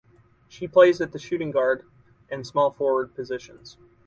[0.49, 1.83] She plays at the shooting guard
[2.31, 3.77] and small forward positions.